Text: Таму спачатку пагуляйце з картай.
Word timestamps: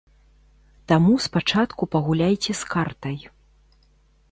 Таму 0.91 1.13
спачатку 1.25 1.83
пагуляйце 1.97 2.51
з 2.63 2.73
картай. 2.73 3.17